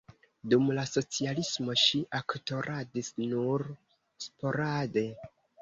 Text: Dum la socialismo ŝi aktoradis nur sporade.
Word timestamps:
Dum 0.53 0.71
la 0.77 0.85
socialismo 0.91 1.75
ŝi 1.83 2.01
aktoradis 2.21 3.13
nur 3.21 3.67
sporade. 4.29 5.09